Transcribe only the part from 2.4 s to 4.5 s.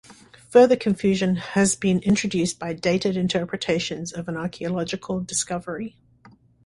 by dated interpretations of an